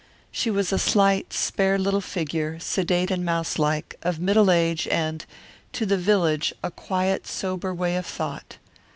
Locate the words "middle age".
4.19-4.87